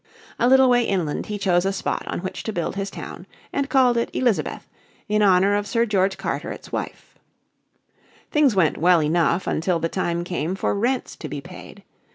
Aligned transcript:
A 0.39 0.47
little 0.49 0.67
way 0.67 0.83
inland 0.83 1.27
he 1.27 1.37
chose 1.37 1.63
a 1.63 1.71
spot 1.71 2.07
on 2.07 2.21
which 2.21 2.41
to 2.41 2.51
build 2.51 2.75
his 2.75 2.89
town 2.89 3.27
and 3.53 3.69
called 3.69 3.97
it 3.97 4.09
Elizabeth, 4.13 4.67
in 5.07 5.21
honour 5.21 5.53
of 5.55 5.67
Sir 5.67 5.85
George 5.85 6.17
Carteret's 6.17 6.71
Wife. 6.71 7.19
Things 8.31 8.55
went 8.55 8.79
well 8.79 9.03
enough 9.03 9.45
until 9.45 9.77
the 9.79 9.89
time 9.89 10.23
came 10.23 10.55
for 10.55 10.73
rents 10.73 11.15
to 11.17 11.29
be 11.29 11.39
paid. 11.39 11.83